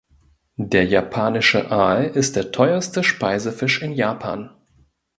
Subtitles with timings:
[0.55, 4.49] Der japanische Aal ist der teuerste Speisefisch in Japan.